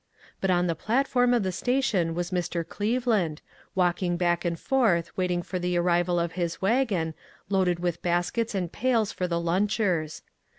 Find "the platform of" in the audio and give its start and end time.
0.65-1.43